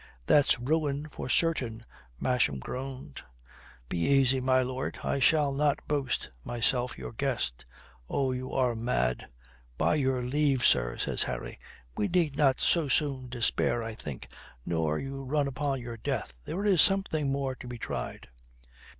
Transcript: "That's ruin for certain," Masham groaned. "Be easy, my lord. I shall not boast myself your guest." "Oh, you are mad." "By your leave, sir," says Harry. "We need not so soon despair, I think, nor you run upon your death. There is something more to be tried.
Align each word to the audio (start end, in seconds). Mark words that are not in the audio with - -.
"That's 0.25 0.57
ruin 0.59 1.09
for 1.11 1.29
certain," 1.29 1.85
Masham 2.19 2.57
groaned. 2.57 3.21
"Be 3.87 3.99
easy, 3.99 4.41
my 4.41 4.63
lord. 4.63 4.97
I 5.03 5.19
shall 5.19 5.51
not 5.51 5.87
boast 5.87 6.27
myself 6.43 6.97
your 6.97 7.11
guest." 7.11 7.67
"Oh, 8.09 8.31
you 8.31 8.51
are 8.51 8.73
mad." 8.73 9.27
"By 9.77 9.93
your 9.93 10.23
leave, 10.23 10.65
sir," 10.65 10.97
says 10.97 11.21
Harry. 11.21 11.59
"We 11.95 12.07
need 12.07 12.35
not 12.35 12.59
so 12.59 12.87
soon 12.87 13.29
despair, 13.29 13.83
I 13.83 13.93
think, 13.93 14.27
nor 14.65 14.97
you 14.97 15.21
run 15.23 15.47
upon 15.47 15.79
your 15.79 15.97
death. 15.97 16.33
There 16.45 16.65
is 16.65 16.81
something 16.81 17.31
more 17.31 17.53
to 17.53 17.67
be 17.67 17.77
tried. 17.77 18.27